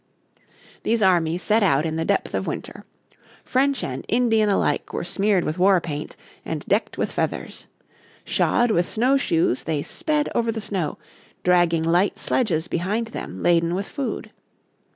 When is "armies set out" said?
1.03-1.85